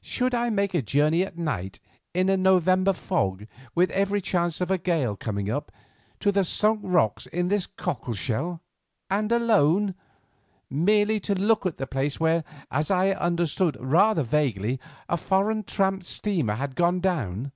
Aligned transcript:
"Should 0.00 0.32
I 0.32 0.48
make 0.48 0.74
a 0.74 0.80
journey 0.80 1.24
at 1.24 1.36
night, 1.36 1.80
in 2.14 2.28
a 2.28 2.36
November 2.36 2.92
fog, 2.92 3.48
with 3.74 3.90
every 3.90 4.20
chance 4.20 4.60
of 4.60 4.70
a 4.70 4.78
gale 4.78 5.16
coming 5.16 5.50
up, 5.50 5.72
to 6.20 6.30
the 6.30 6.44
Sunk 6.44 6.80
Rocks 6.84 7.26
in 7.26 7.48
this 7.48 7.66
cockle 7.66 8.14
shell, 8.14 8.60
and 9.10 9.32
alone, 9.32 9.96
merely 10.70 11.18
to 11.26 11.34
look 11.34 11.66
at 11.66 11.78
the 11.78 11.88
place 11.88 12.20
where, 12.20 12.44
as 12.70 12.92
I 12.92 13.10
understood 13.10 13.76
rather 13.80 14.22
vaguely, 14.22 14.78
a 15.08 15.16
foreign 15.16 15.64
tramp 15.64 16.04
steamer 16.04 16.54
had 16.54 16.76
gone 16.76 17.00
down?" 17.00 17.50